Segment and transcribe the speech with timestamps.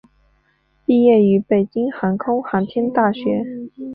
[0.83, 3.43] 毕业于北京航空航天大学。